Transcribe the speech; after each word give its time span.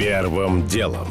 Первым 0.00 0.66
делом. 0.66 1.08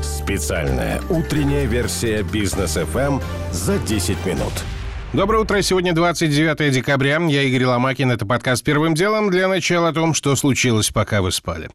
Специальная 0.00 1.00
утренняя 1.10 1.66
версия 1.66 2.22
бизнес 2.22 2.76
FM 2.76 3.20
за 3.50 3.78
10 3.78 4.24
минут. 4.24 4.52
Доброе 5.12 5.42
утро. 5.42 5.60
Сегодня 5.62 5.92
29 5.92 6.72
декабря. 6.72 7.20
Я 7.26 7.42
Игорь 7.42 7.64
Ломакин. 7.64 8.12
Это 8.12 8.24
подкаст 8.24 8.62
«Первым 8.62 8.94
делом». 8.94 9.32
Для 9.32 9.48
начала 9.48 9.88
о 9.88 9.92
том, 9.92 10.14
что 10.14 10.36
случилось, 10.36 10.90
пока 10.90 11.22
вы 11.22 11.32
спали. 11.32 11.68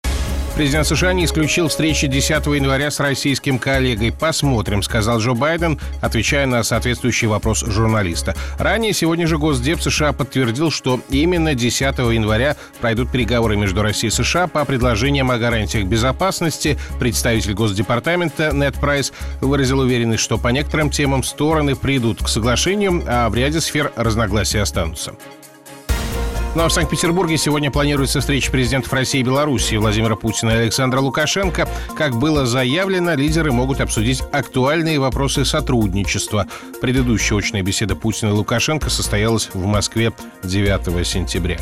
Президент 0.55 0.85
США 0.85 1.13
не 1.13 1.25
исключил 1.25 1.69
встречи 1.69 2.07
10 2.07 2.45
января 2.47 2.91
с 2.91 2.99
российским 2.99 3.57
коллегой. 3.57 4.11
Посмотрим, 4.11 4.83
сказал 4.83 5.19
Джо 5.19 5.33
Байден, 5.33 5.79
отвечая 6.01 6.45
на 6.45 6.61
соответствующий 6.61 7.27
вопрос 7.27 7.63
журналиста. 7.65 8.35
Ранее 8.59 8.93
сегодня 8.93 9.25
же 9.27 9.37
Госдеп 9.37 9.81
США 9.81 10.13
подтвердил, 10.13 10.69
что 10.69 10.99
именно 11.09 11.55
10 11.55 11.81
января 11.97 12.57
пройдут 12.79 13.11
переговоры 13.11 13.55
между 13.55 13.81
Россией 13.81 14.09
и 14.09 14.15
США 14.15 14.47
по 14.47 14.65
предложениям 14.65 15.31
о 15.31 15.37
гарантиях 15.37 15.87
безопасности. 15.87 16.77
Представитель 16.99 17.53
Госдепартамента 17.53 18.51
Нед 18.53 18.75
Прайс 18.75 19.13
выразил 19.39 19.79
уверенность, 19.79 20.21
что 20.21 20.37
по 20.37 20.49
некоторым 20.49 20.91
темам 20.91 21.23
стороны 21.23 21.75
придут 21.75 22.21
к 22.21 22.27
соглашению, 22.27 23.03
а 23.07 23.29
в 23.29 23.35
ряде 23.35 23.61
сфер 23.61 23.91
разногласия 23.95 24.61
останутся. 24.61 25.13
Ну 26.53 26.63
а 26.63 26.67
в 26.67 26.73
Санкт-Петербурге 26.73 27.37
сегодня 27.37 27.71
планируется 27.71 28.19
встреча 28.19 28.51
президентов 28.51 28.91
России 28.91 29.21
и 29.21 29.23
Беларуси 29.23 29.75
Владимира 29.75 30.17
Путина 30.17 30.49
и 30.49 30.55
Александра 30.63 30.99
Лукашенко. 30.99 31.65
Как 31.95 32.17
было 32.17 32.45
заявлено, 32.45 33.13
лидеры 33.13 33.53
могут 33.53 33.79
обсудить 33.79 34.21
актуальные 34.33 34.99
вопросы 34.99 35.45
сотрудничества. 35.45 36.47
Предыдущая 36.81 37.37
очная 37.37 37.61
беседа 37.61 37.95
Путина 37.95 38.29
и 38.29 38.33
Лукашенко 38.33 38.89
состоялась 38.89 39.49
в 39.53 39.65
Москве 39.65 40.11
9 40.43 41.07
сентября. 41.07 41.57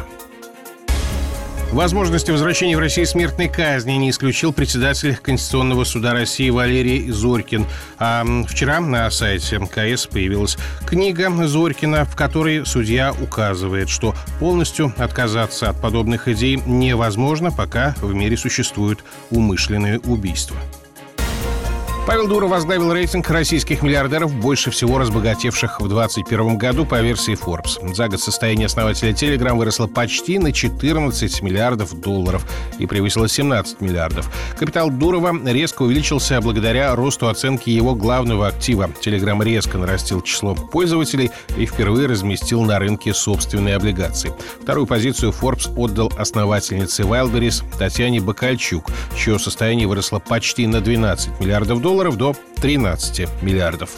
Возможности 1.72 2.32
возвращения 2.32 2.76
в 2.76 2.80
Россию 2.80 3.06
смертной 3.06 3.48
казни 3.48 3.92
не 3.92 4.10
исключил 4.10 4.52
председатель 4.52 5.16
Конституционного 5.16 5.84
суда 5.84 6.14
России 6.14 6.50
Валерий 6.50 7.12
Зорькин. 7.12 7.68
А 8.00 8.26
вчера 8.48 8.80
на 8.80 9.10
сайте 9.12 9.60
МКС 9.60 10.08
появилась 10.08 10.58
книга 10.88 11.30
Зорькина, 11.48 12.06
в 12.06 12.16
которой 12.16 12.66
судья 12.66 13.14
указывает, 13.14 13.88
что 13.88 14.16
полностью 14.40 14.94
отказаться 14.98 15.70
от 15.70 15.80
подобных 15.80 16.28
идей 16.28 16.60
невозможно, 16.66 17.52
пока 17.52 17.96
в 18.02 18.16
мире 18.16 18.36
существуют 18.36 19.04
умышленные 19.30 20.00
убийства. 20.00 20.58
Павел 22.10 22.28
Дуров 22.28 22.50
возглавил 22.50 22.92
рейтинг 22.92 23.30
российских 23.30 23.84
миллиардеров, 23.84 24.34
больше 24.34 24.72
всего 24.72 24.98
разбогатевших 24.98 25.80
в 25.80 25.88
2021 25.88 26.58
году 26.58 26.84
по 26.84 27.00
версии 27.02 27.38
Forbes. 27.40 27.94
За 27.94 28.08
год 28.08 28.20
состояние 28.20 28.66
основателя 28.66 29.12
Telegram 29.12 29.56
выросло 29.56 29.86
почти 29.86 30.40
на 30.40 30.52
14 30.52 31.44
миллиардов 31.44 31.94
долларов 32.02 32.48
и 32.80 32.88
превысило 32.88 33.30
17 33.30 33.82
миллиардов. 33.82 34.28
Капитал 34.58 34.90
Дурова 34.90 35.38
резко 35.52 35.84
увеличился 35.84 36.42
благодаря 36.42 36.96
росту 36.96 37.28
оценки 37.28 37.70
его 37.70 37.94
главного 37.94 38.48
актива. 38.48 38.90
Telegram 39.00 39.44
резко 39.44 39.78
нарастил 39.78 40.24
число 40.24 40.56
пользователей 40.56 41.30
и 41.58 41.68
впервые 41.68 42.08
разместил 42.08 42.64
на 42.64 42.80
рынке 42.80 43.14
собственные 43.14 43.76
облигации. 43.76 44.34
Вторую 44.64 44.88
позицию 44.88 45.32
Forbes 45.32 45.72
отдал 45.78 46.12
основательнице 46.18 47.04
Wildberries 47.04 47.64
Татьяне 47.78 48.20
Бакальчук, 48.20 48.88
чье 49.16 49.38
состояние 49.38 49.88
выросло 49.88 50.18
почти 50.18 50.66
на 50.66 50.82
12 50.82 51.40
миллиардов 51.40 51.80
долларов 51.84 51.99
долларов 52.00 52.16
до 52.16 52.34
13 52.62 53.28
миллиардов. 53.42 53.90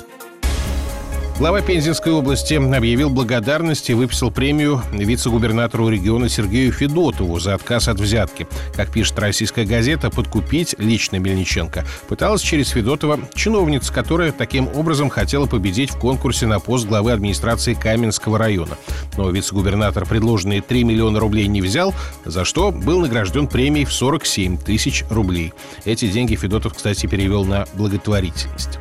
Глава 1.41 1.63
Пензенской 1.63 2.11
области 2.11 2.53
объявил 2.53 3.09
благодарность 3.09 3.89
и 3.89 3.95
выписал 3.95 4.29
премию 4.29 4.83
вице-губернатору 4.91 5.89
региона 5.89 6.29
Сергею 6.29 6.71
Федотову 6.71 7.39
за 7.39 7.55
отказ 7.55 7.87
от 7.87 7.99
взятки. 7.99 8.45
Как 8.75 8.91
пишет 8.93 9.17
российская 9.17 9.65
газета, 9.65 10.11
подкупить 10.11 10.75
лично 10.77 11.15
Мельниченко 11.15 11.83
пыталась 12.07 12.43
через 12.43 12.69
Федотова 12.69 13.21
чиновница, 13.33 13.91
которая 13.91 14.31
таким 14.31 14.67
образом 14.67 15.09
хотела 15.09 15.47
победить 15.47 15.89
в 15.89 15.97
конкурсе 15.97 16.45
на 16.45 16.59
пост 16.59 16.85
главы 16.85 17.11
администрации 17.11 17.73
Каменского 17.73 18.37
района. 18.37 18.77
Но 19.17 19.27
вице-губернатор 19.31 20.05
предложенные 20.05 20.61
3 20.61 20.83
миллиона 20.83 21.19
рублей 21.19 21.47
не 21.47 21.63
взял, 21.63 21.95
за 22.23 22.45
что 22.45 22.71
был 22.71 22.99
награжден 22.99 23.47
премией 23.47 23.85
в 23.85 23.93
47 23.93 24.59
тысяч 24.59 25.05
рублей. 25.09 25.53
Эти 25.85 26.07
деньги 26.07 26.35
Федотов, 26.35 26.75
кстати, 26.75 27.07
перевел 27.07 27.45
на 27.45 27.65
благотворительность. 27.73 28.77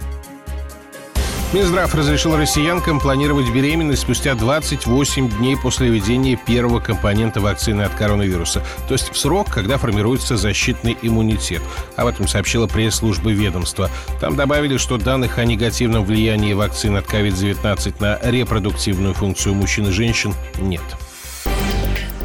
Минздрав 1.52 1.92
разрешил 1.96 2.36
россиянкам 2.36 3.00
планировать 3.00 3.50
беременность 3.50 4.02
спустя 4.02 4.36
28 4.36 5.28
дней 5.30 5.56
после 5.56 5.88
введения 5.88 6.36
первого 6.36 6.78
компонента 6.78 7.40
вакцины 7.40 7.82
от 7.82 7.92
коронавируса, 7.92 8.62
то 8.86 8.94
есть 8.94 9.10
в 9.10 9.18
срок, 9.18 9.48
когда 9.50 9.76
формируется 9.76 10.36
защитный 10.36 10.96
иммунитет. 11.02 11.60
Об 11.96 12.06
этом 12.06 12.28
сообщила 12.28 12.68
пресс-служба 12.68 13.30
ведомства. 13.30 13.90
Там 14.20 14.36
добавили, 14.36 14.76
что 14.76 14.96
данных 14.96 15.38
о 15.38 15.44
негативном 15.44 16.04
влиянии 16.04 16.52
вакцины 16.52 16.98
от 16.98 17.06
COVID-19 17.06 17.94
на 17.98 18.20
репродуктивную 18.22 19.14
функцию 19.14 19.56
мужчин 19.56 19.88
и 19.88 19.90
женщин 19.90 20.34
нет. 20.60 20.82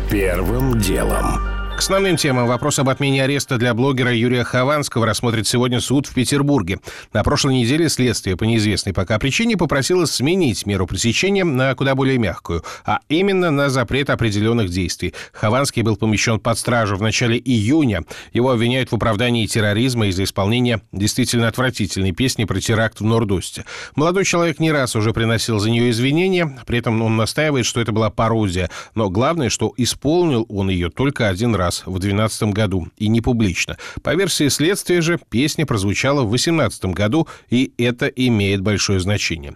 Первым 0.07 0.79
делом. 0.79 1.54
К 1.75 1.79
основным 1.79 2.15
темам 2.15 2.47
вопрос 2.47 2.79
об 2.79 2.87
отмене 2.87 3.25
ареста 3.25 3.57
для 3.57 3.73
блогера 3.73 4.11
Юрия 4.11 4.45
Хованского 4.45 5.05
рассмотрит 5.05 5.45
сегодня 5.45 5.81
суд 5.81 6.07
в 6.07 6.13
Петербурге. 6.13 6.79
На 7.11 7.21
прошлой 7.21 7.55
неделе 7.55 7.89
следствие 7.89 8.37
по 8.37 8.45
неизвестной 8.45 8.93
пока 8.93 9.19
причине 9.19 9.57
попросило 9.57 10.05
сменить 10.05 10.65
меру 10.65 10.87
пресечения 10.87 11.43
на 11.43 11.75
куда 11.75 11.93
более 11.93 12.17
мягкую, 12.17 12.63
а 12.85 13.01
именно 13.09 13.51
на 13.51 13.69
запрет 13.69 14.09
определенных 14.09 14.69
действий. 14.69 15.13
Хованский 15.33 15.81
был 15.81 15.97
помещен 15.97 16.39
под 16.39 16.57
стражу 16.57 16.95
в 16.95 17.01
начале 17.01 17.37
июня. 17.37 18.05
Его 18.31 18.51
обвиняют 18.51 18.91
в 18.91 18.95
оправдании 18.95 19.45
терроризма 19.45 20.07
из-за 20.07 20.23
исполнения 20.23 20.81
действительно 20.93 21.49
отвратительной 21.49 22.13
песни 22.13 22.45
про 22.45 22.59
теракт 22.61 23.01
в 23.01 23.03
Нордосте. 23.03 23.65
Молодой 23.95 24.23
человек 24.23 24.59
не 24.59 24.71
раз 24.71 24.95
уже 24.95 25.11
приносил 25.11 25.59
за 25.59 25.69
нее 25.69 25.91
извинения, 25.91 26.57
при 26.65 26.79
этом 26.79 27.01
он 27.01 27.17
настаивает, 27.17 27.65
что 27.65 27.81
это 27.81 27.91
была 27.91 28.09
пародия. 28.09 28.69
Но 28.95 29.09
главное, 29.09 29.49
что 29.49 29.73
исполнил 29.75 30.45
он 30.47 30.69
ее 30.69 30.89
только 30.89 31.27
один 31.27 31.53
раз 31.53 31.64
раз 31.65 31.83
в 31.85 31.99
2012 31.99 32.53
году 32.53 32.87
и 32.97 33.07
не 33.07 33.21
публично. 33.21 33.77
По 34.03 34.15
версии 34.15 34.49
следствия 34.49 35.01
же, 35.01 35.19
песня 35.29 35.65
прозвучала 35.65 36.21
в 36.21 36.29
2018 36.29 36.85
году, 36.85 37.27
и 37.49 37.71
это 37.77 38.07
имеет 38.07 38.61
большое 38.61 38.99
значение. 38.99 39.55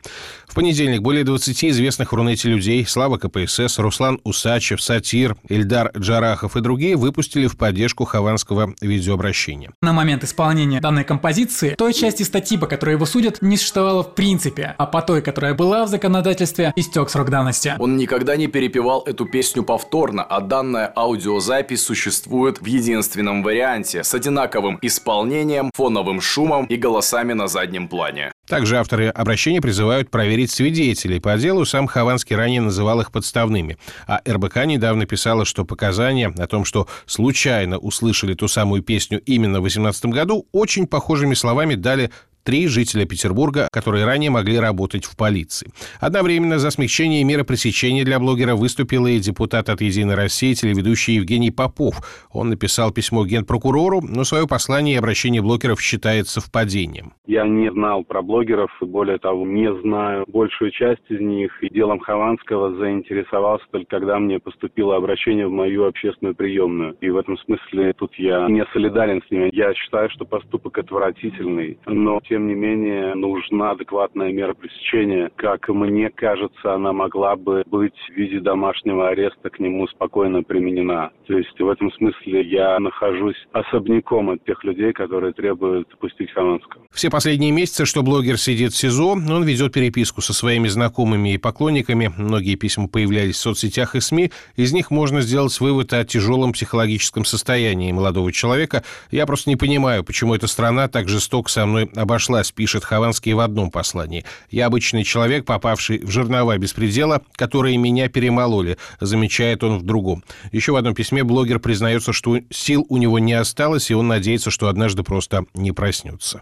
В 0.50 0.56
понедельник 0.56 1.02
более 1.02 1.24
20 1.24 1.66
известных 1.66 2.12
в 2.12 2.16
Рунете 2.16 2.50
людей 2.50 2.84
Слава 2.84 3.20
КПСС, 3.20 3.78
Руслан 3.78 4.20
Усачев, 4.24 4.82
Сатир, 4.82 5.36
Ильдар 5.48 5.92
Джарахов 5.96 6.58
и 6.58 6.62
другие 6.62 6.96
выпустили 6.96 7.46
в 7.46 7.56
поддержку 7.56 8.04
хованского 8.04 8.74
видеообращения. 8.82 9.72
На 9.84 9.94
момент 9.94 10.24
исполнения 10.24 10.82
данной 10.82 11.04
композиции 11.04 11.76
той 11.76 11.94
части 11.94 12.24
статьи, 12.24 12.58
по 12.58 12.66
которой 12.66 12.96
его 12.96 13.06
судят, 13.06 13.44
не 13.44 13.58
существовало 13.58 14.04
в 14.04 14.16
принципе, 14.16 14.74
а 14.80 14.88
по 14.88 15.04
той, 15.04 15.22
которая 15.22 15.54
была 15.54 15.86
в 15.86 15.90
законодательстве, 15.90 16.74
истек 16.76 17.12
срок 17.12 17.30
давности. 17.30 17.76
Он 17.78 17.96
никогда 17.96 18.36
не 18.36 18.48
перепевал 18.48 19.04
эту 19.06 19.26
песню 19.26 19.62
повторно, 19.62 20.24
а 20.24 20.42
данная 20.42 20.92
аудиозапись 20.96 21.84
существует 21.84 22.60
в 22.60 22.66
единственном 22.66 23.44
варианте 23.44 24.04
с 24.04 24.16
одинаковым 24.16 24.80
исполнением, 24.82 25.70
фоновым 25.76 26.20
шумом 26.22 26.66
и 26.66 26.76
голосами 26.76 27.34
на 27.34 27.48
заднем 27.48 27.88
плане. 27.88 28.32
Также 28.50 28.78
авторы 28.78 29.10
обращения 29.10 29.62
призывают 29.62 30.10
проверить 30.10 30.50
свидетелей. 30.50 31.20
По 31.20 31.38
делу 31.38 31.66
сам 31.66 31.86
Хованский 31.86 32.36
ранее 32.36 32.62
называл 32.62 33.00
их 33.00 33.12
подставными. 33.12 33.78
А 34.08 34.22
РБК 34.28 34.66
недавно 34.66 35.06
писала, 35.06 35.46
что 35.46 35.66
показания 35.66 36.34
о 36.36 36.48
том, 36.48 36.66
что 36.66 36.88
случайно 37.06 37.78
услышали 37.78 38.34
ту 38.34 38.48
самую 38.48 38.82
песню 38.82 39.22
именно 39.22 39.60
в 39.60 39.70
2018 39.70 40.06
году, 40.06 40.48
очень 40.52 40.88
похожими 40.88 41.36
словами 41.36 41.76
дали 41.76 42.10
три 42.50 42.66
жителя 42.66 43.06
Петербурга, 43.06 43.68
которые 43.72 44.06
ранее 44.06 44.32
могли 44.32 44.58
работать 44.58 45.06
в 45.06 45.16
полиции. 45.16 45.70
Одновременно 46.02 46.58
за 46.58 46.72
смягчение 46.72 47.24
меры 47.24 47.44
пресечения 47.44 48.04
для 48.04 48.18
блогера 48.18 48.56
выступил 48.56 49.06
и 49.06 49.20
депутат 49.20 49.70
от 49.70 49.82
«Единой 49.82 50.16
России» 50.16 50.56
телеведущий 50.56 51.18
Евгений 51.18 51.52
Попов. 51.52 52.28
Он 52.34 52.50
написал 52.50 52.92
письмо 52.92 53.24
генпрокурору, 53.24 54.02
но 54.02 54.24
свое 54.24 54.48
послание 54.48 54.96
и 54.96 54.98
обращение 54.98 55.44
блогеров 55.44 55.80
считает 55.80 56.28
совпадением. 56.28 57.14
Я 57.28 57.46
не 57.46 57.72
знал 57.72 58.04
про 58.04 58.24
блогеров, 58.24 58.72
и 58.82 58.86
более 58.86 59.20
того, 59.20 59.46
не 59.46 59.72
знаю 59.82 60.26
большую 60.28 60.72
часть 60.72 61.04
из 61.10 61.20
них. 61.20 61.52
И 61.64 61.70
делом 61.72 62.00
Хованского 62.00 62.76
заинтересовался 62.78 63.66
только 63.70 64.00
когда 64.00 64.18
мне 64.18 64.40
поступило 64.40 64.96
обращение 64.96 65.46
в 65.48 65.52
мою 65.52 65.86
общественную 65.86 66.34
приемную. 66.34 66.96
И 67.00 67.12
в 67.12 67.18
этом 67.18 67.38
смысле 67.38 67.94
тут 67.94 68.16
я 68.16 68.48
не 68.50 68.66
солидарен 68.74 69.22
с 69.28 69.30
ним. 69.30 69.50
Я 69.54 69.72
считаю, 69.76 70.10
что 70.10 70.26
поступок 70.26 70.80
отвратительный, 70.80 71.78
но 71.86 72.20
тем 72.28 72.39
тем 72.40 72.48
не 72.48 72.54
менее, 72.54 73.16
нужна 73.16 73.72
адекватная 73.72 74.32
мера 74.32 74.54
пресечения. 74.54 75.30
Как 75.36 75.68
мне 75.68 76.10
кажется, 76.10 76.74
она 76.74 76.94
могла 76.94 77.36
бы 77.36 77.64
быть 77.66 77.94
в 78.10 78.14
виде 78.16 78.40
домашнего 78.40 79.10
ареста 79.10 79.50
к 79.50 79.60
нему 79.60 79.88
спокойно 79.88 80.42
применена. 80.42 81.12
То 81.28 81.38
есть 81.38 81.60
в 81.60 81.68
этом 81.68 81.92
смысле 81.92 82.42
я 82.44 82.80
нахожусь 82.80 83.36
особняком 83.52 84.30
от 84.30 84.46
тех 84.46 84.64
людей, 84.64 84.94
которые 84.94 85.34
требуют 85.34 85.90
пустить 86.00 86.32
Хованского. 86.32 86.86
Все 86.92 87.10
последние 87.10 87.52
месяцы, 87.52 87.86
что 87.86 88.04
блогер 88.04 88.38
сидит 88.38 88.72
в 88.72 88.78
СИЗО, 88.78 89.12
он 89.12 89.44
ведет 89.44 89.74
переписку 89.74 90.22
со 90.22 90.34
своими 90.34 90.70
знакомыми 90.70 91.34
и 91.34 91.38
поклонниками. 91.38 92.10
Многие 92.18 92.56
письма 92.56 92.88
появлялись 92.88 93.36
в 93.36 93.40
соцсетях 93.40 93.96
и 93.96 94.00
СМИ. 94.00 94.32
Из 94.56 94.72
них 94.72 94.92
можно 94.92 95.20
сделать 95.20 95.60
вывод 95.60 95.92
о 95.92 96.06
тяжелом 96.06 96.54
психологическом 96.54 97.26
состоянии 97.26 97.92
молодого 97.92 98.32
человека. 98.32 98.84
Я 99.12 99.26
просто 99.26 99.50
не 99.50 99.58
понимаю, 99.58 100.06
почему 100.06 100.36
эта 100.36 100.48
страна 100.48 100.88
так 100.88 101.10
жестоко 101.10 101.50
со 101.50 101.66
мной 101.66 101.90
обошлась, 101.96 102.19
пишет 102.52 102.84
Хованский 102.84 103.34
в 103.34 103.40
одном 103.40 103.72
послании. 103.72 104.26
Я 104.52 104.68
обычный 104.68 105.04
человек, 105.04 105.46
попавший 105.46 106.00
в 106.00 106.12
жернова 106.12 106.58
беспредела, 106.58 107.22
которые 107.36 107.78
меня 107.78 108.10
перемололи, 108.10 108.78
замечает 109.00 109.64
он 109.64 109.80
в 109.80 109.84
другом. 109.84 110.24
Еще 110.52 110.72
в 110.72 110.76
одном 110.76 110.96
письме 110.96 111.24
блогер 111.24 111.60
признается, 111.60 112.14
что 112.14 112.40
сил 112.50 112.86
у 112.90 112.98
него 112.98 113.20
не 113.20 113.34
осталось, 113.34 113.90
и 113.92 113.94
он 113.94 114.08
надеется, 114.08 114.52
что 114.52 114.68
однажды 114.68 115.04
просто 115.04 115.46
не 115.54 115.72
проснется. 115.72 116.42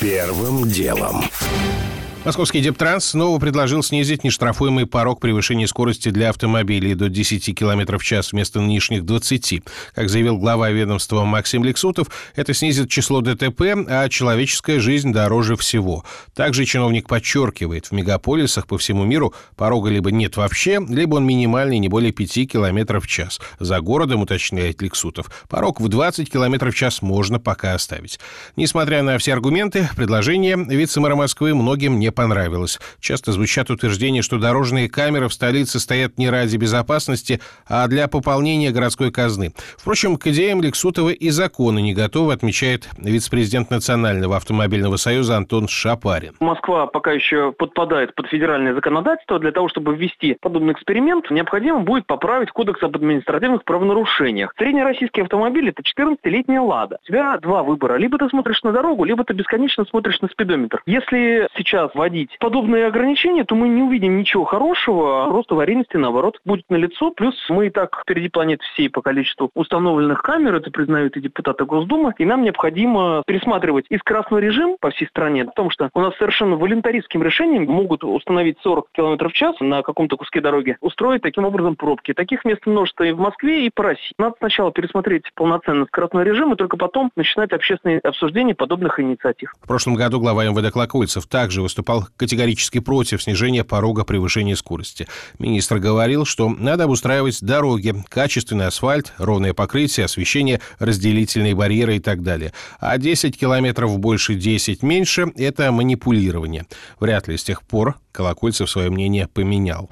Первым 0.00 0.68
делом. 0.68 1.24
Московский 2.24 2.62
Дептранс 2.62 3.04
снова 3.04 3.38
предложил 3.38 3.82
снизить 3.82 4.24
нештрафуемый 4.24 4.86
порог 4.86 5.20
превышения 5.20 5.66
скорости 5.66 6.08
для 6.08 6.30
автомобилей 6.30 6.94
до 6.94 7.10
10 7.10 7.54
км 7.54 7.98
в 7.98 8.02
час 8.02 8.32
вместо 8.32 8.62
нынешних 8.62 9.04
20. 9.04 9.62
Как 9.94 10.08
заявил 10.08 10.38
глава 10.38 10.70
ведомства 10.70 11.24
Максим 11.24 11.64
Лексутов, 11.64 12.06
это 12.34 12.54
снизит 12.54 12.88
число 12.88 13.20
ДТП, 13.20 13.60
а 13.88 14.08
человеческая 14.08 14.80
жизнь 14.80 15.12
дороже 15.12 15.56
всего. 15.56 16.02
Также 16.34 16.64
чиновник 16.64 17.08
подчеркивает, 17.08 17.86
в 17.88 17.92
мегаполисах 17.92 18.66
по 18.66 18.78
всему 18.78 19.04
миру 19.04 19.34
порога 19.54 19.90
либо 19.90 20.10
нет 20.10 20.38
вообще, 20.38 20.80
либо 20.88 21.16
он 21.16 21.26
минимальный, 21.26 21.78
не 21.78 21.90
более 21.90 22.12
5 22.12 22.50
км 22.50 23.00
в 23.00 23.06
час. 23.06 23.38
За 23.60 23.80
городом, 23.82 24.22
уточняет 24.22 24.80
Лексутов, 24.80 25.26
порог 25.50 25.78
в 25.78 25.88
20 25.88 26.32
км 26.32 26.70
в 26.70 26.74
час 26.74 27.02
можно 27.02 27.38
пока 27.38 27.74
оставить. 27.74 28.18
Несмотря 28.56 29.02
на 29.02 29.18
все 29.18 29.34
аргументы, 29.34 29.90
предложение 29.94 30.56
вице-мэра 30.56 31.16
Москвы 31.16 31.54
многим 31.54 31.98
не 31.98 32.13
понравилось. 32.14 32.80
Часто 33.00 33.32
звучат 33.32 33.68
утверждения, 33.70 34.22
что 34.22 34.38
дорожные 34.38 34.88
камеры 34.88 35.28
в 35.28 35.34
столице 35.34 35.78
стоят 35.78 36.16
не 36.16 36.30
ради 36.30 36.56
безопасности, 36.56 37.40
а 37.68 37.86
для 37.88 38.08
пополнения 38.08 38.70
городской 38.70 39.10
казны. 39.12 39.52
Впрочем, 39.76 40.16
к 40.16 40.26
идеям 40.28 40.62
Лексутова 40.62 41.10
и 41.10 41.28
законы 41.28 41.82
не 41.82 41.92
готовы, 41.92 42.32
отмечает 42.32 42.88
вице-президент 42.96 43.70
Национального 43.70 44.36
автомобильного 44.36 44.96
союза 44.96 45.36
Антон 45.36 45.68
Шапарин. 45.68 46.34
Москва 46.40 46.86
пока 46.86 47.12
еще 47.12 47.52
подпадает 47.52 48.14
под 48.14 48.28
федеральное 48.28 48.74
законодательство. 48.74 49.38
Для 49.38 49.52
того, 49.52 49.68
чтобы 49.68 49.94
ввести 49.96 50.36
подобный 50.40 50.72
эксперимент, 50.72 51.30
необходимо 51.30 51.80
будет 51.80 52.06
поправить 52.06 52.50
кодекс 52.50 52.82
об 52.82 52.96
административных 52.96 53.64
правонарушениях. 53.64 54.54
Среднероссийский 54.56 55.22
автомобиль– 55.22 55.68
это 55.70 55.82
14-летняя 55.82 56.60
«Лада». 56.60 56.98
У 57.02 57.06
тебя 57.06 57.36
два 57.38 57.62
выбора. 57.62 57.96
Либо 57.96 58.18
ты 58.18 58.28
смотришь 58.28 58.62
на 58.62 58.72
дорогу, 58.72 59.04
либо 59.04 59.24
ты 59.24 59.34
бесконечно 59.34 59.84
смотришь 59.84 60.20
на 60.20 60.28
спидометр. 60.28 60.82
Если 60.86 61.48
сейчас 61.56 61.94
в 61.94 62.00
вводить 62.04 62.36
подобные 62.38 62.86
ограничения, 62.86 63.44
то 63.44 63.54
мы 63.54 63.66
не 63.68 63.82
увидим 63.82 64.18
ничего 64.18 64.44
хорошего, 64.44 65.24
а 65.24 65.28
рост 65.30 65.50
аварийности, 65.50 65.96
наоборот, 65.96 66.38
будет 66.44 66.68
налицо. 66.68 67.10
Плюс 67.12 67.34
мы 67.48 67.68
и 67.68 67.70
так 67.70 67.98
впереди 68.02 68.28
планеты 68.28 68.62
всей 68.74 68.90
по 68.90 69.00
количеству 69.00 69.50
установленных 69.54 70.20
камер, 70.22 70.56
это 70.56 70.70
признают 70.70 71.16
и 71.16 71.22
депутаты 71.22 71.64
Госдумы, 71.64 72.12
и 72.18 72.26
нам 72.26 72.42
необходимо 72.42 73.22
пересматривать 73.26 73.86
и 73.88 73.96
скоростной 73.96 74.42
режим 74.42 74.76
по 74.80 74.90
всей 74.90 75.06
стране, 75.06 75.46
потому 75.46 75.70
что 75.70 75.88
у 75.94 76.00
нас 76.00 76.14
совершенно 76.18 76.56
волонтаристским 76.56 77.22
решением 77.22 77.64
могут 77.64 78.04
установить 78.04 78.58
40 78.62 78.88
км 78.92 79.28
в 79.28 79.32
час 79.32 79.56
на 79.60 79.82
каком-то 79.82 80.18
куске 80.18 80.42
дороги, 80.42 80.76
устроить 80.82 81.22
таким 81.22 81.46
образом 81.46 81.74
пробки. 81.74 82.12
Таких 82.12 82.44
мест 82.44 82.66
множество 82.66 83.04
и 83.04 83.12
в 83.12 83.18
Москве, 83.18 83.66
и 83.66 83.70
по 83.74 83.82
России. 83.82 84.12
Надо 84.18 84.34
сначала 84.38 84.72
пересмотреть 84.72 85.24
полноценный 85.34 85.86
скоростной 85.86 86.24
режим, 86.24 86.52
и 86.52 86.56
только 86.56 86.76
потом 86.76 87.10
начинать 87.16 87.52
общественные 87.52 88.00
обсуждения 88.00 88.54
подобных 88.54 89.00
инициатив. 89.00 89.54
В 89.62 89.66
прошлом 89.66 89.94
году 89.94 90.20
глава 90.20 90.44
МВД 90.44 90.70
Колокольцев 90.70 91.26
также 91.26 91.62
выступал 91.62 91.93
выступал 91.94 92.08
категорически 92.16 92.80
против 92.80 93.22
снижения 93.22 93.64
порога 93.64 94.04
превышения 94.04 94.56
скорости. 94.56 95.06
Министр 95.38 95.78
говорил, 95.78 96.24
что 96.24 96.48
надо 96.48 96.84
обустраивать 96.84 97.40
дороги, 97.42 97.94
качественный 98.08 98.66
асфальт, 98.66 99.12
ровное 99.18 99.54
покрытие, 99.54 100.06
освещение, 100.06 100.60
разделительные 100.78 101.54
барьеры 101.54 101.96
и 101.96 102.00
так 102.00 102.22
далее. 102.22 102.52
А 102.80 102.98
10 102.98 103.38
километров 103.38 103.98
больше, 103.98 104.34
10 104.34 104.82
меньше– 104.82 105.32
это 105.36 105.70
манипулирование. 105.72 106.66
Вряд 107.00 107.28
ли 107.28 107.36
с 107.36 107.44
тех 107.44 107.62
пор 107.62 107.96
Колокольцев 108.12 108.70
свое 108.70 108.90
мнение 108.90 109.28
поменял. 109.28 109.90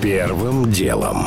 Первым 0.00 0.70
делом. 0.70 1.26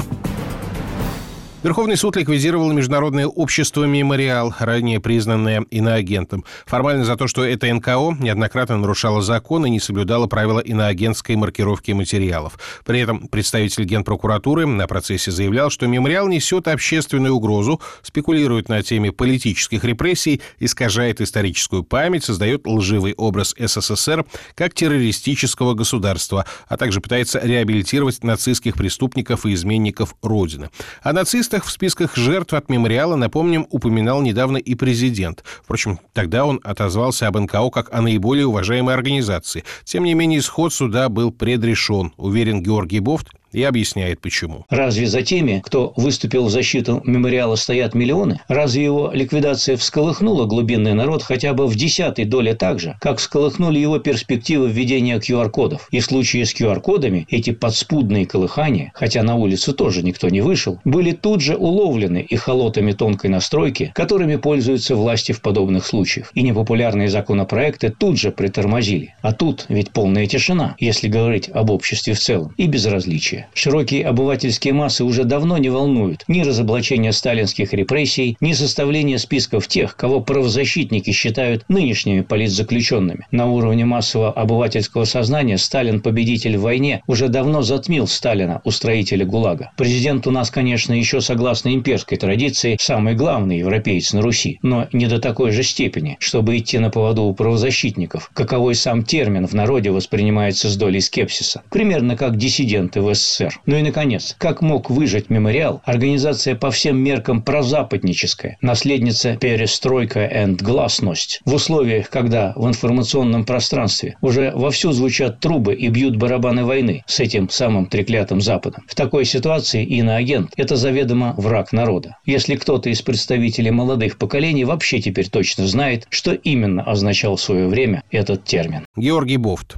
Верховный 1.61 1.97
суд 1.97 2.15
ликвидировал 2.15 2.71
Международное 2.71 3.27
общество 3.27 3.83
«Мемориал», 3.83 4.55
ранее 4.59 5.01
признанное 5.01 5.65
иноагентом. 5.69 6.45
Формально 6.65 7.03
за 7.03 7.17
то, 7.17 7.27
что 7.27 7.43
это 7.43 7.67
НКО 7.73 8.15
неоднократно 8.17 8.77
нарушало 8.77 9.21
закон 9.21 9.65
и 9.65 9.69
не 9.69 9.81
соблюдало 9.81 10.27
правила 10.27 10.61
иноагентской 10.61 11.35
маркировки 11.35 11.91
материалов. 11.91 12.57
При 12.85 13.01
этом 13.01 13.27
представитель 13.27 13.83
Генпрокуратуры 13.83 14.65
на 14.67 14.87
процессе 14.87 15.31
заявлял, 15.31 15.69
что 15.69 15.85
«Мемориал» 15.85 16.29
несет 16.29 16.69
общественную 16.69 17.35
угрозу, 17.35 17.81
спекулирует 18.03 18.69
на 18.69 18.81
теме 18.81 19.11
политических 19.11 19.83
репрессий, 19.83 20.41
искажает 20.59 21.19
историческую 21.19 21.83
память, 21.83 22.23
создает 22.23 22.65
лживый 22.67 23.15
образ 23.15 23.53
СССР 23.59 24.23
как 24.55 24.73
террористического 24.73 25.73
государства, 25.73 26.45
а 26.69 26.77
также 26.77 27.01
пытается 27.01 27.41
реабилитировать 27.43 28.23
нацистских 28.23 28.75
преступников 28.75 29.45
и 29.45 29.53
изменников 29.53 30.15
Родины. 30.21 30.69
А 31.03 31.11
нацисты 31.11 31.48
списках, 31.49 31.65
в 31.65 31.71
списках 31.71 32.15
жертв 32.15 32.53
от 32.53 32.69
мемориала, 32.69 33.15
напомним, 33.15 33.65
упоминал 33.71 34.21
недавно 34.21 34.57
и 34.57 34.75
президент. 34.75 35.43
Впрочем, 35.63 35.99
тогда 36.13 36.45
он 36.45 36.59
отозвался 36.63 37.27
об 37.27 37.39
НКО 37.39 37.71
как 37.71 37.91
о 37.91 38.01
наиболее 38.01 38.45
уважаемой 38.45 38.93
организации. 38.93 39.63
Тем 39.83 40.03
не 40.03 40.13
менее, 40.13 40.39
исход 40.39 40.71
суда 40.73 41.09
был 41.09 41.31
предрешен, 41.31 42.13
уверен 42.17 42.61
Георгий 42.61 42.99
Бофт, 42.99 43.29
и 43.51 43.63
объясняет 43.63 44.19
почему. 44.21 44.65
Разве 44.69 45.07
за 45.07 45.21
теми, 45.21 45.61
кто 45.65 45.93
выступил 45.95 46.45
в 46.45 46.49
защиту 46.49 47.01
мемориала, 47.05 47.55
стоят 47.55 47.95
миллионы? 47.95 48.39
Разве 48.47 48.83
его 48.83 49.11
ликвидация 49.13 49.77
всколыхнула 49.77 50.45
глубинный 50.45 50.93
народ 50.93 51.23
хотя 51.23 51.53
бы 51.53 51.67
в 51.67 51.75
десятой 51.75 52.25
доле 52.25 52.53
так 52.53 52.79
же, 52.79 52.95
как 53.01 53.19
всколыхнули 53.19 53.79
его 53.79 53.99
перспективы 53.99 54.69
введения 54.69 55.17
QR-кодов? 55.17 55.87
И 55.91 55.99
в 55.99 56.05
случае 56.05 56.45
с 56.45 56.53
QR-кодами 56.53 57.25
эти 57.29 57.51
подспудные 57.51 58.25
колыхания, 58.25 58.91
хотя 58.93 59.23
на 59.23 59.35
улицу 59.35 59.73
тоже 59.73 60.03
никто 60.03 60.29
не 60.29 60.41
вышел, 60.41 60.79
были 60.83 61.11
тут 61.11 61.41
же 61.41 61.55
уловлены 61.55 62.25
и 62.27 62.35
холотами 62.35 62.91
тонкой 62.91 63.29
настройки, 63.29 63.91
которыми 63.95 64.35
пользуются 64.35 64.95
власти 64.95 65.31
в 65.31 65.41
подобных 65.41 65.85
случаях. 65.85 66.31
И 66.33 66.41
непопулярные 66.41 67.09
законопроекты 67.09 67.89
тут 67.89 68.19
же 68.19 68.31
притормозили. 68.31 69.15
А 69.21 69.33
тут 69.33 69.65
ведь 69.69 69.91
полная 69.91 70.27
тишина, 70.27 70.75
если 70.79 71.07
говорить 71.07 71.49
об 71.49 71.69
обществе 71.69 72.13
в 72.13 72.19
целом, 72.19 72.53
и 72.57 72.67
безразличие 72.67 73.38
будущее. 73.39 73.47
Широкие 73.53 74.05
обывательские 74.05 74.73
массы 74.73 75.03
уже 75.03 75.23
давно 75.23 75.57
не 75.57 75.69
волнуют 75.69 76.23
ни 76.27 76.41
разоблачение 76.41 77.11
сталинских 77.11 77.73
репрессий, 77.73 78.37
ни 78.41 78.53
составление 78.53 79.19
списков 79.19 79.67
тех, 79.67 79.95
кого 79.95 80.21
правозащитники 80.21 81.11
считают 81.11 81.65
нынешними 81.67 82.21
политзаключенными. 82.21 83.27
На 83.31 83.47
уровне 83.47 83.85
массового 83.85 84.31
обывательского 84.31 85.05
сознания 85.05 85.57
Сталин, 85.57 86.01
победитель 86.01 86.57
в 86.57 86.61
войне, 86.61 87.01
уже 87.07 87.27
давно 87.27 87.61
затмил 87.61 88.07
Сталина, 88.07 88.61
устроителя 88.63 89.25
ГУЛАГа. 89.25 89.71
Президент 89.77 90.27
у 90.27 90.31
нас, 90.31 90.49
конечно, 90.49 90.93
еще 90.93 91.21
согласно 91.21 91.73
имперской 91.73 92.17
традиции, 92.17 92.77
самый 92.79 93.15
главный 93.15 93.59
европеец 93.59 94.13
на 94.13 94.21
Руси, 94.21 94.59
но 94.61 94.87
не 94.93 95.07
до 95.07 95.19
такой 95.19 95.51
же 95.51 95.63
степени, 95.63 96.17
чтобы 96.19 96.57
идти 96.57 96.79
на 96.79 96.89
поводу 96.89 97.23
у 97.23 97.33
правозащитников, 97.33 98.31
каковой 98.33 98.75
сам 98.75 99.03
термин 99.03 99.47
в 99.47 99.53
народе 99.53 99.91
воспринимается 99.91 100.69
с 100.69 100.75
долей 100.75 101.01
скепсиса. 101.01 101.61
Примерно 101.69 102.15
как 102.15 102.37
диссиденты 102.37 103.01
в 103.01 103.13
СССР 103.13 103.28
СССР. 103.29 103.59
Ну 103.65 103.77
и, 103.77 103.81
наконец, 103.81 104.35
как 104.37 104.61
мог 104.61 104.89
выжить 104.89 105.29
мемориал, 105.29 105.81
организация 105.85 106.55
по 106.55 106.71
всем 106.71 106.97
меркам 106.97 107.41
прозападническая, 107.41 108.57
наследница 108.61 109.37
перестройка 109.37 110.25
и 110.25 110.49
гласность, 110.55 111.41
в 111.45 111.53
условиях, 111.53 112.09
когда 112.09 112.53
в 112.55 112.67
информационном 112.67 113.45
пространстве 113.45 114.17
уже 114.21 114.51
вовсю 114.55 114.91
звучат 114.91 115.39
трубы 115.39 115.73
и 115.73 115.89
бьют 115.89 116.17
барабаны 116.17 116.65
войны 116.65 117.03
с 117.05 117.19
этим 117.19 117.49
самым 117.49 117.85
треклятым 117.85 118.41
Западом. 118.41 118.85
В 118.87 118.95
такой 118.95 119.25
ситуации 119.25 119.85
иноагент– 119.85 120.51
это 120.57 120.75
заведомо 120.75 121.33
враг 121.37 121.71
народа. 121.71 122.17
Если 122.25 122.55
кто-то 122.55 122.89
из 122.89 123.01
представителей 123.01 123.71
молодых 123.71 124.17
поколений 124.17 124.65
вообще 124.65 125.01
теперь 125.01 125.29
точно 125.29 125.67
знает, 125.67 126.07
что 126.09 126.33
именно 126.33 126.83
означал 126.83 127.35
в 127.35 127.41
свое 127.41 127.67
время 127.67 128.03
этот 128.11 128.43
термин. 128.45 128.85
Георгий 128.95 129.37
Бофт. 129.37 129.77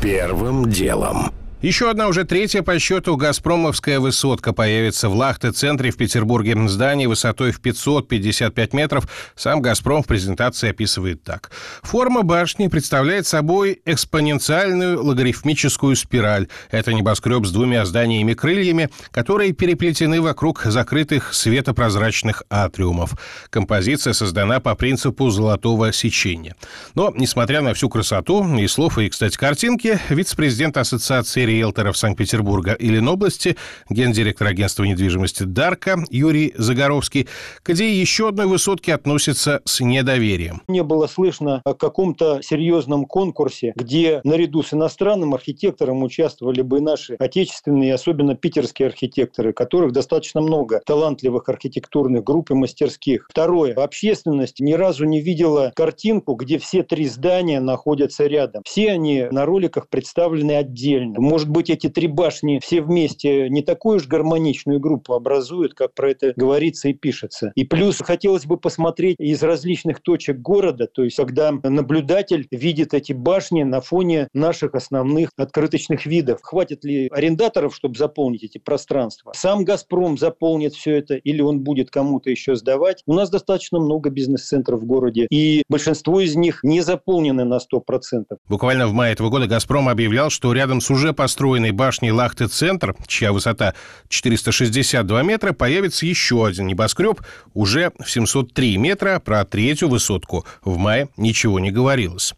Первым 0.00 0.70
делом. 0.70 1.32
Еще 1.64 1.88
одна 1.88 2.08
уже 2.08 2.24
третья 2.24 2.60
по 2.60 2.78
счету 2.78 3.16
«Газпромовская 3.16 3.98
высотка» 3.98 4.52
появится 4.52 5.08
в 5.08 5.14
Лахте-центре 5.14 5.90
в 5.90 5.96
Петербурге. 5.96 6.54
Здание 6.68 7.08
высотой 7.08 7.52
в 7.52 7.60
555 7.62 8.74
метров. 8.74 9.08
Сам 9.34 9.62
«Газпром» 9.62 10.02
в 10.02 10.06
презентации 10.06 10.68
описывает 10.68 11.22
так. 11.22 11.50
Форма 11.82 12.20
башни 12.20 12.68
представляет 12.68 13.26
собой 13.26 13.80
экспоненциальную 13.86 15.02
логарифмическую 15.02 15.96
спираль. 15.96 16.48
Это 16.70 16.92
небоскреб 16.92 17.46
с 17.46 17.50
двумя 17.50 17.86
зданиями-крыльями, 17.86 18.90
которые 19.10 19.54
переплетены 19.54 20.20
вокруг 20.20 20.64
закрытых 20.64 21.32
светопрозрачных 21.32 22.42
атриумов. 22.50 23.14
Композиция 23.48 24.12
создана 24.12 24.60
по 24.60 24.74
принципу 24.74 25.30
золотого 25.30 25.94
сечения. 25.94 26.56
Но, 26.94 27.10
несмотря 27.16 27.62
на 27.62 27.72
всю 27.72 27.88
красоту 27.88 28.54
и 28.58 28.66
слов, 28.66 28.98
и, 28.98 29.08
кстати, 29.08 29.38
картинки, 29.38 29.98
вице-президент 30.10 30.76
Ассоциации 30.76 31.53
риэлторов 31.54 31.96
Санкт-Петербурга 31.96 32.72
и 32.72 32.88
Ленобласти, 32.88 33.56
гендиректор 33.88 34.48
агентства 34.48 34.84
недвижимости 34.84 35.44
«Дарка» 35.44 36.04
Юрий 36.10 36.52
Загоровский, 36.56 37.28
к 37.62 37.70
идее 37.70 38.00
еще 38.00 38.28
одной 38.28 38.46
высотки 38.46 38.90
относится 38.90 39.62
с 39.64 39.80
недоверием. 39.80 40.62
Не 40.68 40.82
было 40.82 41.06
слышно 41.06 41.62
о 41.64 41.74
каком-то 41.74 42.40
серьезном 42.42 43.04
конкурсе, 43.04 43.72
где 43.76 44.20
наряду 44.24 44.62
с 44.62 44.74
иностранным 44.74 45.34
архитектором 45.34 46.02
участвовали 46.02 46.62
бы 46.62 46.80
наши 46.80 47.14
отечественные, 47.14 47.94
особенно 47.94 48.34
питерские 48.34 48.88
архитекторы, 48.88 49.52
которых 49.52 49.92
достаточно 49.92 50.40
много 50.40 50.82
талантливых 50.84 51.48
архитектурных 51.48 52.24
групп 52.24 52.50
и 52.50 52.54
мастерских. 52.54 53.26
Второе. 53.30 53.74
Общественность 53.74 54.60
ни 54.60 54.72
разу 54.72 55.04
не 55.04 55.20
видела 55.20 55.72
картинку, 55.74 56.34
где 56.34 56.58
все 56.58 56.82
три 56.82 57.06
здания 57.06 57.60
находятся 57.60 58.26
рядом. 58.26 58.62
Все 58.64 58.92
они 58.92 59.26
на 59.30 59.44
роликах 59.44 59.88
представлены 59.88 60.52
отдельно. 60.52 61.20
Может 61.34 61.48
быть, 61.48 61.68
эти 61.68 61.88
три 61.88 62.06
башни 62.06 62.60
все 62.62 62.80
вместе 62.80 63.50
не 63.50 63.60
такую 63.60 63.96
уж 63.96 64.06
гармоничную 64.06 64.78
группу 64.78 65.14
образуют, 65.14 65.74
как 65.74 65.92
про 65.92 66.12
это 66.12 66.32
говорится 66.36 66.90
и 66.90 66.92
пишется. 66.92 67.50
И 67.56 67.64
плюс 67.64 67.98
хотелось 67.98 68.46
бы 68.46 68.56
посмотреть 68.56 69.16
из 69.18 69.42
различных 69.42 70.00
точек 70.00 70.38
города, 70.38 70.86
то 70.86 71.02
есть 71.02 71.16
когда 71.16 71.50
наблюдатель 71.50 72.46
видит 72.52 72.94
эти 72.94 73.12
башни 73.12 73.64
на 73.64 73.80
фоне 73.80 74.28
наших 74.32 74.76
основных 74.76 75.30
открыточных 75.36 76.06
видов. 76.06 76.38
Хватит 76.40 76.84
ли 76.84 77.08
арендаторов, 77.10 77.74
чтобы 77.74 77.98
заполнить 77.98 78.44
эти 78.44 78.58
пространства? 78.58 79.32
Сам 79.34 79.64
«Газпром» 79.64 80.16
заполнит 80.16 80.74
все 80.74 80.98
это 80.98 81.16
или 81.16 81.40
он 81.40 81.62
будет 81.62 81.90
кому-то 81.90 82.30
еще 82.30 82.54
сдавать? 82.54 83.02
У 83.06 83.12
нас 83.12 83.28
достаточно 83.28 83.80
много 83.80 84.08
бизнес-центров 84.08 84.82
в 84.82 84.86
городе, 84.86 85.26
и 85.32 85.64
большинство 85.68 86.20
из 86.20 86.36
них 86.36 86.60
не 86.62 86.80
заполнены 86.80 87.42
на 87.42 87.58
100%. 87.58 88.36
Буквально 88.48 88.86
в 88.86 88.92
мае 88.92 89.14
этого 89.14 89.30
года 89.30 89.48
«Газпром» 89.48 89.88
объявлял, 89.88 90.30
что 90.30 90.52
рядом 90.52 90.80
с 90.80 90.92
уже 90.92 91.12
построенной 91.24 91.70
башней 91.70 92.10
Лахты-центр, 92.10 92.94
чья 93.06 93.32
высота 93.32 93.72
462 94.10 95.22
метра, 95.22 95.54
появится 95.54 96.04
еще 96.04 96.44
один 96.44 96.66
небоскреб 96.66 97.22
уже 97.54 97.92
в 97.98 98.10
703 98.10 98.76
метра. 98.76 99.18
Про 99.20 99.46
третью 99.46 99.88
высотку 99.88 100.44
в 100.62 100.76
мае 100.76 101.08
ничего 101.16 101.58
не 101.60 101.70
говорилось. 101.70 102.34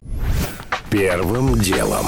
Первым 0.89 1.59
делом. 1.59 2.05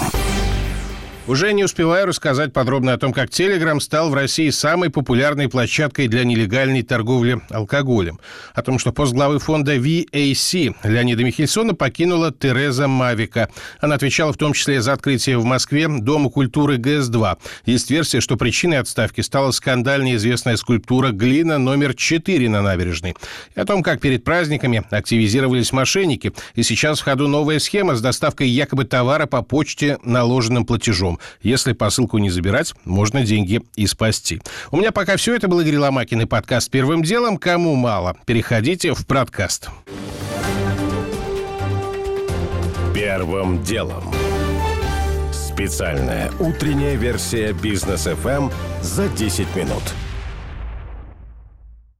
Уже 1.29 1.53
не 1.53 1.63
успеваю 1.63 2.07
рассказать 2.07 2.53
подробно 2.53 2.93
о 2.93 2.97
том, 2.97 3.13
как 3.13 3.29
Telegram 3.29 3.79
стал 3.79 4.09
в 4.09 4.15
России 4.15 4.49
самой 4.49 4.89
популярной 4.89 5.47
площадкой 5.47 6.07
для 6.07 6.23
нелегальной 6.23 6.81
торговли 6.81 7.39
алкоголем. 7.51 8.19
О 8.55 8.63
том, 8.63 8.79
что 8.79 8.91
постглавы 8.91 9.37
фонда 9.37 9.75
VAC 9.75 10.75
Леонида 10.83 11.23
Михельсона 11.23 11.75
покинула 11.75 12.31
Тереза 12.31 12.87
Мавика. 12.87 13.51
Она 13.79 13.93
отвечала 13.93 14.33
в 14.33 14.37
том 14.37 14.53
числе 14.53 14.81
за 14.81 14.93
открытие 14.93 15.37
в 15.37 15.43
Москве 15.45 15.87
Дома 15.87 16.31
культуры 16.31 16.77
ГС-2. 16.77 17.37
Есть 17.67 17.91
версия, 17.91 18.21
что 18.21 18.35
причиной 18.35 18.79
отставки 18.79 19.21
стала 19.21 19.51
скандально 19.51 20.15
известная 20.15 20.57
скульптура 20.57 21.11
«Глина» 21.11 21.59
номер 21.59 21.93
4 21.93 22.49
на 22.49 22.63
набережной. 22.63 23.13
И 23.53 23.59
о 23.59 23.65
том, 23.65 23.83
как 23.83 24.01
перед 24.01 24.23
праздниками 24.23 24.83
активизировались 24.89 25.73
мошенники. 25.73 26.33
И 26.55 26.63
сейчас 26.63 27.01
в 27.01 27.03
ходу 27.03 27.27
новая 27.27 27.59
схема 27.59 27.93
с 27.93 28.01
доставкой 28.01 28.47
якобы 28.47 28.85
товара 28.85 29.27
по 29.27 29.43
почте 29.43 29.99
наложенным 30.03 30.65
платежом. 30.65 31.18
Если 31.41 31.73
посылку 31.73 32.17
не 32.17 32.29
забирать, 32.29 32.73
можно 32.85 33.25
деньги 33.25 33.61
и 33.75 33.87
спасти. 33.87 34.41
У 34.71 34.77
меня 34.77 34.91
пока 34.91 35.17
все. 35.17 35.35
Это 35.35 35.47
был 35.47 35.59
Игорь 35.59 35.77
Ломакин 35.77 36.21
и 36.21 36.25
подкаст 36.25 36.69
«Первым 36.69 37.03
делом». 37.03 37.37
Кому 37.37 37.75
мало, 37.75 38.15
переходите 38.25 38.93
в 38.93 39.05
подкаст. 39.05 39.69
Первым 42.93 43.63
делом. 43.63 44.03
Специальная 45.31 46.31
утренняя 46.39 46.95
версия 46.95 47.53
бизнес 47.53 48.07
FM 48.07 48.51
за 48.81 49.09
10 49.09 49.55
минут. 49.55 49.83